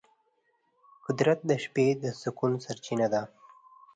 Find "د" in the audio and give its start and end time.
1.49-1.51, 2.01-2.05